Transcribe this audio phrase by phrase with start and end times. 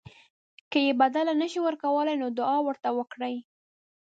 [0.71, 3.35] که یې بدله نه شئ ورکولی نو دعا ورته وکړئ.